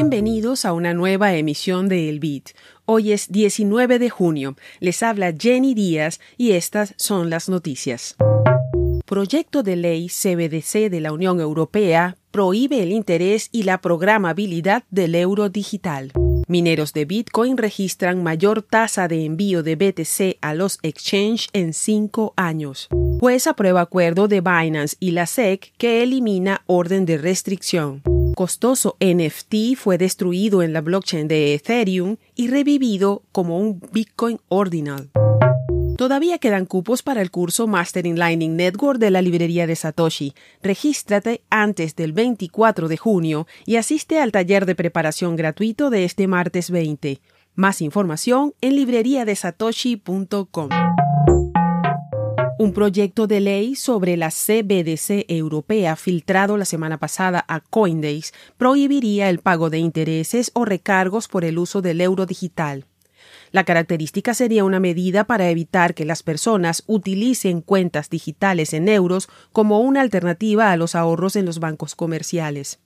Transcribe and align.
Bienvenidos 0.00 0.64
a 0.64 0.74
una 0.74 0.94
nueva 0.94 1.34
emisión 1.34 1.88
de 1.88 2.08
El 2.08 2.20
Beat. 2.20 2.50
Hoy 2.84 3.10
es 3.10 3.32
19 3.32 3.98
de 3.98 4.08
junio. 4.08 4.54
Les 4.78 5.02
habla 5.02 5.34
Jenny 5.36 5.74
Díaz 5.74 6.20
y 6.36 6.52
estas 6.52 6.94
son 6.96 7.30
las 7.30 7.48
noticias. 7.48 8.14
Proyecto 9.04 9.64
de 9.64 9.74
ley 9.74 10.06
CBDC 10.06 10.88
de 10.88 11.00
la 11.00 11.10
Unión 11.10 11.40
Europea 11.40 12.16
prohíbe 12.30 12.80
el 12.80 12.92
interés 12.92 13.48
y 13.50 13.64
la 13.64 13.80
programabilidad 13.80 14.84
del 14.92 15.16
euro 15.16 15.48
digital. 15.48 16.12
Mineros 16.46 16.92
de 16.92 17.04
Bitcoin 17.04 17.56
registran 17.56 18.22
mayor 18.22 18.62
tasa 18.62 19.08
de 19.08 19.24
envío 19.24 19.64
de 19.64 19.74
BTC 19.74 20.38
a 20.40 20.54
los 20.54 20.78
exchange 20.84 21.48
en 21.52 21.72
cinco 21.72 22.34
años. 22.36 22.86
Juez 23.18 23.48
aprueba 23.48 23.80
acuerdo 23.80 24.28
de 24.28 24.42
Binance 24.42 24.96
y 25.00 25.10
la 25.10 25.26
SEC 25.26 25.72
que 25.76 26.04
elimina 26.04 26.62
orden 26.66 27.04
de 27.04 27.18
restricción 27.18 28.00
costoso 28.38 28.96
NFT 29.00 29.74
fue 29.76 29.98
destruido 29.98 30.62
en 30.62 30.72
la 30.72 30.80
blockchain 30.80 31.26
de 31.26 31.54
Ethereum 31.54 32.18
y 32.36 32.46
revivido 32.46 33.24
como 33.32 33.58
un 33.58 33.80
Bitcoin 33.90 34.38
ordinal. 34.46 35.10
Todavía 35.96 36.38
quedan 36.38 36.64
cupos 36.64 37.02
para 37.02 37.20
el 37.20 37.32
curso 37.32 37.66
Mastering 37.66 38.16
Lightning 38.16 38.54
Network 38.54 39.00
de 39.00 39.10
la 39.10 39.22
librería 39.22 39.66
de 39.66 39.74
Satoshi. 39.74 40.34
Regístrate 40.62 41.42
antes 41.50 41.96
del 41.96 42.12
24 42.12 42.86
de 42.86 42.96
junio 42.96 43.48
y 43.66 43.74
asiste 43.74 44.20
al 44.20 44.30
taller 44.30 44.66
de 44.66 44.76
preparación 44.76 45.34
gratuito 45.34 45.90
de 45.90 46.04
este 46.04 46.28
martes 46.28 46.70
20. 46.70 47.20
Más 47.56 47.82
información 47.82 48.54
en 48.60 48.76
libreriadesatoshi.com. 48.76 50.68
Un 52.60 52.72
proyecto 52.72 53.28
de 53.28 53.38
ley 53.38 53.76
sobre 53.76 54.16
la 54.16 54.30
CBDC 54.30 55.26
europea 55.28 55.94
filtrado 55.94 56.56
la 56.56 56.64
semana 56.64 56.98
pasada 56.98 57.44
a 57.46 57.60
Coinbase 57.60 58.32
prohibiría 58.56 59.30
el 59.30 59.38
pago 59.38 59.70
de 59.70 59.78
intereses 59.78 60.50
o 60.54 60.64
recargos 60.64 61.28
por 61.28 61.44
el 61.44 61.56
uso 61.56 61.82
del 61.82 62.00
euro 62.00 62.26
digital. 62.26 62.84
La 63.50 63.64
característica 63.64 64.34
sería 64.34 64.64
una 64.64 64.80
medida 64.80 65.24
para 65.24 65.48
evitar 65.48 65.94
que 65.94 66.04
las 66.04 66.22
personas 66.22 66.82
utilicen 66.86 67.60
cuentas 67.60 68.10
digitales 68.10 68.74
en 68.74 68.88
euros 68.88 69.28
como 69.52 69.80
una 69.80 70.00
alternativa 70.00 70.70
a 70.72 70.76
los 70.76 70.94
ahorros 70.94 71.36
en 71.36 71.46
los 71.46 71.58
bancos 71.58 71.94
comerciales. 71.94 72.78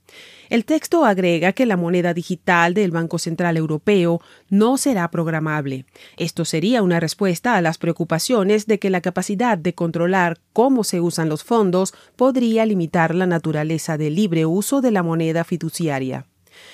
El 0.50 0.64
texto 0.64 1.04
agrega 1.04 1.52
que 1.52 1.66
la 1.66 1.76
moneda 1.76 2.12
digital 2.12 2.74
del 2.74 2.90
Banco 2.90 3.18
Central 3.18 3.56
Europeo 3.56 4.20
no 4.50 4.76
será 4.76 5.10
programable. 5.10 5.86
Esto 6.18 6.44
sería 6.44 6.82
una 6.82 7.00
respuesta 7.00 7.56
a 7.56 7.62
las 7.62 7.78
preocupaciones 7.78 8.66
de 8.66 8.78
que 8.78 8.90
la 8.90 9.00
capacidad 9.00 9.56
de 9.56 9.74
controlar 9.74 10.38
cómo 10.52 10.84
se 10.84 11.00
usan 11.00 11.28
los 11.28 11.42
fondos 11.42 11.94
podría 12.16 12.66
limitar 12.66 13.14
la 13.14 13.26
naturaleza 13.26 13.96
del 13.96 14.16
libre 14.16 14.44
uso 14.44 14.80
de 14.82 14.90
la 14.90 15.02
moneda 15.02 15.44
fiduciaria. 15.44 16.26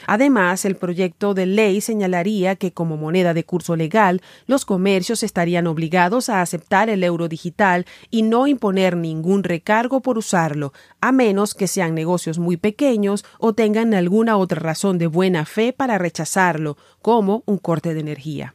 Además, 0.06 0.64
el 0.64 0.76
proyecto 0.76 1.34
de 1.34 1.46
ley 1.46 1.80
señalaría 1.80 2.56
que 2.56 2.72
como 2.72 2.96
moneda 2.96 3.34
de 3.34 3.44
curso 3.44 3.76
legal, 3.76 4.22
los 4.46 4.64
comercios 4.64 5.22
estarían 5.22 5.66
obligados 5.66 6.28
a 6.28 6.42
aceptar 6.42 6.90
el 6.90 7.04
euro 7.04 7.28
digital 7.28 7.86
y 8.10 8.22
no 8.22 8.46
imponer 8.46 8.96
ningún 8.96 9.44
recargo 9.44 10.00
por 10.00 10.18
usarlo, 10.18 10.72
a 11.00 11.12
menos 11.12 11.54
que 11.54 11.66
sean 11.66 11.94
negocios 11.94 12.38
muy 12.38 12.56
pequeños 12.56 13.24
o 13.38 13.52
tengan 13.52 13.94
alguna 13.94 14.36
otra 14.36 14.60
razón 14.60 14.98
de 14.98 15.06
buena 15.06 15.44
fe 15.44 15.72
para 15.72 15.98
rechazarlo, 15.98 16.76
como 17.02 17.42
un 17.46 17.58
corte 17.58 17.94
de 17.94 18.00
energía. 18.00 18.54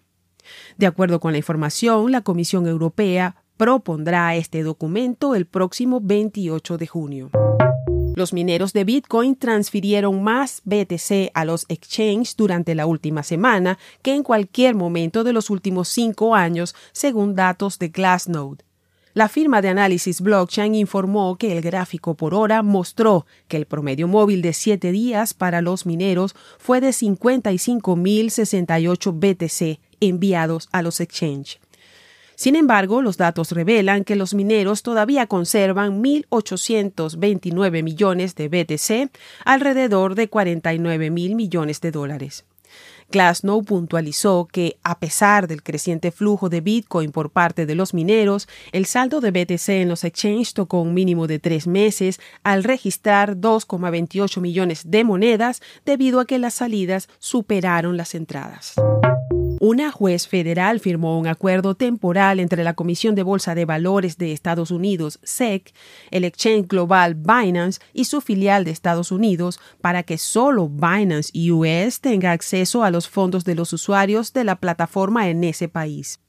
De 0.77 0.88
acuerdo 0.88 1.19
con 1.19 1.31
la 1.31 1.38
información, 1.38 2.11
la 2.11 2.21
Comisión 2.21 2.67
Europea 2.67 3.35
propondrá 3.57 4.35
este 4.35 4.63
documento 4.63 5.35
el 5.35 5.45
próximo 5.45 5.99
28 6.01 6.77
de 6.77 6.88
junio. 6.88 7.31
Los 8.16 8.31
mineros 8.31 8.73
de 8.73 8.83
Bitcoin 8.83 9.36
transfirieron 9.36 10.22
más 10.22 10.61
BTC 10.66 11.31
a 11.33 11.45
los 11.45 11.66
exchanges 11.67 12.36
durante 12.36 12.75
la 12.75 12.86
última 12.86 13.23
semana 13.23 13.80
que 14.03 14.14
en 14.14 14.22
cualquier 14.22 14.75
momento 14.75 15.23
de 15.23 15.33
los 15.33 15.50
últimos 15.50 15.89
cinco 15.89 16.36
años, 16.36 16.75
según 16.91 17.34
datos 17.34 17.79
de 17.79 17.90
Glassnode. 17.90 18.63
La 19.16 19.29
firma 19.29 19.62
de 19.62 19.69
análisis 19.69 20.22
blockchain 20.22 20.75
informó 20.75 21.38
que 21.38 21.56
el 21.56 21.62
gráfico 21.62 22.16
por 22.16 22.35
hora 22.35 22.62
mostró 22.62 23.25
que 23.47 23.57
el 23.57 23.66
promedio 23.66 24.07
móvil 24.07 24.44
de 24.44 24.53
siete 24.53 24.91
días 24.91 25.34
para 25.34 25.62
los 25.62 25.88
mineros 25.88 26.35
fue 26.57 26.81
de 26.81 26.90
55.068 26.90 29.13
BTC 29.13 29.79
enviados 30.00 30.68
a 30.72 30.81
los 30.81 31.00
exchanges. 31.00 31.59
Sin 32.43 32.57
embargo, 32.57 33.01
los 33.01 33.15
datos 33.15 33.53
revelan 33.53 34.03
que 34.03 34.17
los 34.17 34.33
mineros 34.33 34.83
todavía 34.83 35.27
conservan 35.27 36.03
1.829 36.03 37.83
millones 37.83 38.35
de 38.35 38.49
BTC, 38.49 39.09
alrededor 39.45 40.15
de 40.15 40.27
49 40.27 41.09
mil 41.09 41.35
millones 41.35 41.79
de 41.79 41.91
dólares. 41.91 42.43
Glassnow 43.09 43.63
puntualizó 43.63 44.49
que, 44.51 44.75
a 44.83 44.99
pesar 44.99 45.47
del 45.47 45.63
creciente 45.63 46.11
flujo 46.11 46.49
de 46.49 46.59
Bitcoin 46.59 47.13
por 47.13 47.29
parte 47.29 47.65
de 47.65 47.75
los 47.75 47.93
mineros, 47.93 48.49
el 48.73 48.87
saldo 48.87 49.21
de 49.21 49.31
BTC 49.31 49.69
en 49.69 49.87
los 49.87 50.03
exchanges 50.03 50.53
tocó 50.53 50.81
un 50.81 50.93
mínimo 50.93 51.27
de 51.27 51.39
tres 51.39 51.65
meses 51.65 52.19
al 52.43 52.65
registrar 52.65 53.37
2,28 53.37 54.41
millones 54.41 54.91
de 54.91 55.05
monedas 55.05 55.61
debido 55.85 56.19
a 56.19 56.25
que 56.25 56.39
las 56.39 56.55
salidas 56.55 57.07
superaron 57.19 57.95
las 57.95 58.13
entradas 58.15 58.75
una 59.66 59.94
juez 59.94 60.28
federal 60.28 60.81
firmó 60.81 61.18
un 61.18 61.25
acuerdo 61.25 61.74
temporal 61.74 62.41
entre 62.41 62.66
la 62.66 62.74
Comisión 62.74 63.16
de 63.16 63.24
Bolsa 63.24 63.56
de 63.56 63.63
Valores 63.63 64.18
de 64.18 64.34
Estados 64.34 64.72
Unidos, 64.72 65.22
SEC, 65.24 65.74
el 66.12 66.25
exchange 66.25 66.68
global 66.68 67.16
Binance 67.16 67.79
y 67.94 68.03
su 68.03 68.19
filial 68.19 68.66
de 68.66 68.72
Estados 68.72 69.09
Unidos 69.09 69.62
para 69.79 70.03
que 70.03 70.18
solo 70.18 70.68
Binance 70.68 71.31
US 71.50 72.02
tenga 72.02 72.34
acceso 72.34 72.84
a 72.84 72.91
los 72.91 73.07
fondos 73.07 73.46
de 73.46 73.56
los 73.56 73.72
usuarios 73.72 74.34
de 74.34 74.44
la 74.44 74.57
plataforma 74.57 75.29
en 75.29 75.46
ese 75.46 75.69
país. 75.69 76.19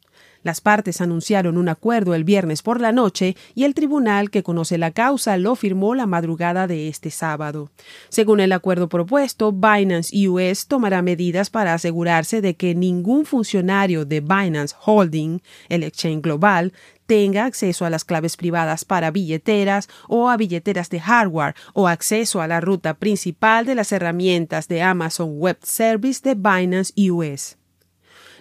Las 0.45 0.61
partes 0.61 1.01
anunciaron 1.01 1.57
un 1.57 1.71
acuerdo 1.71 2.15
el 2.15 2.23
viernes 2.23 2.63
por 2.63 2.79
la 2.79 2.93
noche 2.93 3.35
y 3.55 3.65
el 3.65 3.73
tribunal 3.73 4.31
que 4.31 4.43
conoce 4.43 4.77
la 4.77 4.91
causa 4.91 5.39
lo 5.39 5.57
firmó 5.57 5.95
la 5.95 6.07
madrugada 6.07 6.67
de 6.67 6.89
este 6.89 7.11
sábado. 7.11 7.71
Según 8.11 8.41
el 8.41 8.53
acuerdo 8.53 8.91
propuesto, 8.91 9.53
Binance 9.53 10.15
US 10.29 10.67
tomará 10.67 11.01
medidas 11.01 11.49
para 11.49 11.73
asegurarse 11.73 12.43
de 12.43 12.57
que 12.57 12.75
ningún 12.75 13.25
funcionario 13.25 14.05
de 14.05 14.21
Binance 14.21 14.77
Holding, 14.85 15.41
el 15.71 15.83
exchange 15.83 16.21
global, 16.21 16.75
tenga 17.07 17.47
acceso 17.47 17.87
a 17.87 17.91
las 17.91 18.05
claves 18.05 18.37
privadas 18.37 18.85
para 18.85 19.11
billeteras 19.11 19.89
o 20.09 20.29
a 20.29 20.37
billeteras 20.37 20.91
de 20.91 21.01
hardware 21.01 21.55
o 21.73 21.89
acceso 21.89 22.43
a 22.43 22.49
la 22.49 22.61
ruta 22.61 22.95
principal 22.95 23.65
de 23.65 23.77
las 23.77 23.93
herramientas 23.93 24.69
de 24.69 24.83
Amazon 24.83 25.39
Web 25.39 25.57
Service 25.63 26.21
de 26.23 26.35
Binance 26.35 26.93
US. 27.11 27.57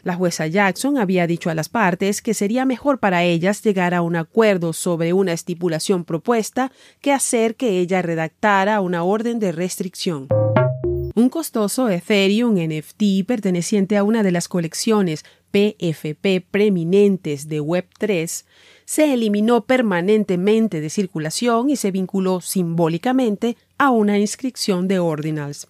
La 0.04 0.16
jueza 0.16 0.48
Jackson 0.48 0.98
había 0.98 1.28
dicho 1.28 1.50
a 1.50 1.56
las 1.56 1.70
partes 1.70 2.22
que 2.22 2.34
sería 2.34 2.66
mejor 2.66 3.00
para 3.00 3.24
ellas 3.24 3.64
llegar 3.64 3.94
a 3.94 4.02
un 4.02 4.18
acuerdo 4.18 4.74
sobre 4.74 5.14
una 5.14 5.32
estipulación 5.32 6.04
propuesta 6.04 6.74
que 7.00 7.14
hacer 7.14 7.56
que 7.56 7.80
ella 7.80 8.02
redactara 8.02 8.82
una 8.82 9.04
orden 9.04 9.40
de 9.40 9.54
restricción. 9.54 10.28
Un 11.16 11.30
costoso 11.30 11.90
Ethereum 11.90 12.56
NFT 12.56 13.26
perteneciente 13.26 13.96
a 13.96 14.04
una 14.04 14.24
de 14.24 14.32
las 14.32 14.50
colecciones 14.50 15.24
PFP 15.52 16.42
preeminentes 16.52 17.48
de 17.48 17.62
Web3 17.62 18.44
se 18.86 19.14
eliminó 19.14 19.66
permanentemente 19.66 20.82
de 20.82 20.90
circulación 20.90 21.70
y 21.70 21.78
se 21.78 21.92
vinculó 21.92 22.42
simbólicamente 22.42 23.56
a 23.78 23.90
una 23.90 24.18
inscripción 24.18 24.88
de 24.88 25.00
ordinals. 25.00 25.68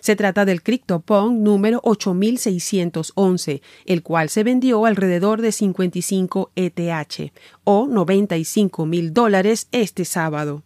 Se 0.00 0.14
trata 0.14 0.44
del 0.44 0.62
CryptoPunk 0.62 1.32
número 1.38 1.80
8611, 1.82 3.60
el 3.86 4.02
cual 4.04 4.28
se 4.28 4.44
vendió 4.44 4.86
alrededor 4.86 5.42
de 5.42 5.50
55 5.50 6.52
ETH 6.54 7.32
o 7.64 7.88
95 7.88 8.86
mil 8.86 9.12
dólares 9.12 9.66
este 9.72 10.04
sábado. 10.04 10.62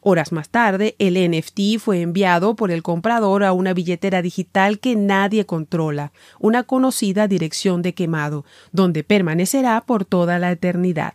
Horas 0.00 0.32
más 0.32 0.50
tarde, 0.50 0.94
el 1.00 1.14
NFT 1.14 1.80
fue 1.80 2.02
enviado 2.02 2.54
por 2.54 2.70
el 2.70 2.84
comprador 2.84 3.42
a 3.42 3.52
una 3.52 3.74
billetera 3.74 4.22
digital 4.22 4.78
que 4.78 4.94
nadie 4.94 5.44
controla, 5.44 6.12
una 6.38 6.62
conocida 6.62 7.26
dirección 7.26 7.82
de 7.82 7.94
quemado, 7.94 8.44
donde 8.70 9.02
permanecerá 9.02 9.80
por 9.80 10.04
toda 10.04 10.38
la 10.38 10.52
eternidad. 10.52 11.14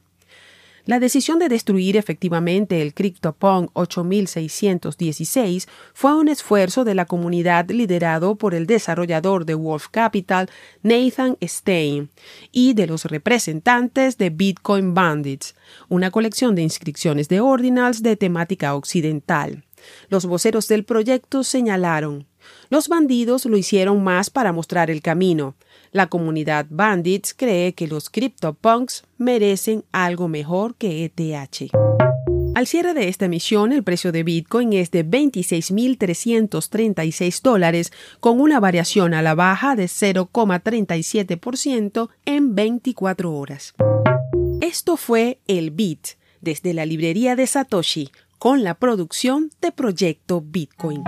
La 0.85 0.99
decisión 0.99 1.39
de 1.39 1.49
destruir 1.49 1.97
efectivamente 1.97 2.83
el 2.83 2.93
CryptoPunk 2.93 3.71
8616 3.73 5.67
fue 5.95 6.15
un 6.15 6.27
esfuerzo 6.27 6.83
de 6.83 6.93
la 6.93 7.05
comunidad 7.05 7.67
liderado 7.71 8.35
por 8.35 8.53
el 8.53 8.67
desarrollador 8.67 9.45
de 9.45 9.55
Wolf 9.55 9.87
Capital, 9.89 10.47
Nathan 10.83 11.37
Stein, 11.41 12.11
y 12.51 12.75
de 12.75 12.85
los 12.85 13.05
representantes 13.05 14.19
de 14.19 14.29
Bitcoin 14.29 14.93
Bandits, 14.93 15.55
una 15.89 16.11
colección 16.11 16.53
de 16.53 16.61
inscripciones 16.61 17.29
de 17.29 17.39
ordinals 17.39 18.03
de 18.03 18.15
temática 18.15 18.75
occidental. 18.75 19.63
Los 20.09 20.27
voceros 20.27 20.67
del 20.67 20.83
proyecto 20.85 21.43
señalaron 21.43 22.27
los 22.69 22.87
bandidos 22.87 23.45
lo 23.45 23.57
hicieron 23.57 24.03
más 24.03 24.29
para 24.29 24.51
mostrar 24.51 24.89
el 24.89 25.01
camino. 25.01 25.55
La 25.91 26.07
comunidad 26.07 26.65
Bandits 26.69 27.33
cree 27.33 27.73
que 27.73 27.87
los 27.87 28.09
CryptoPunks 28.09 29.03
merecen 29.17 29.83
algo 29.91 30.27
mejor 30.27 30.75
que 30.75 31.05
ETH. 31.05 31.71
Al 32.55 32.65
cierre 32.67 32.93
de 32.93 33.09
esta 33.09 33.25
emisión, 33.25 33.73
el 33.73 33.83
precio 33.83 34.13
de 34.13 34.23
Bitcoin 34.23 34.71
es 34.71 34.89
de 34.89 35.05
26.336 35.05 37.41
dólares, 37.41 37.91
con 38.21 38.39
una 38.39 38.61
variación 38.61 39.13
a 39.13 39.21
la 39.21 39.35
baja 39.35 39.75
de 39.75 39.83
0,37% 39.85 42.09
en 42.25 42.55
24 42.55 43.33
horas. 43.33 43.73
Esto 44.61 44.95
fue 44.95 45.39
el 45.47 45.71
Bit, 45.71 46.11
desde 46.39 46.73
la 46.73 46.85
librería 46.85 47.35
de 47.35 47.45
Satoshi, 47.45 48.09
con 48.39 48.63
la 48.63 48.75
producción 48.75 49.51
de 49.59 49.73
Proyecto 49.73 50.39
Bitcoin. 50.39 51.03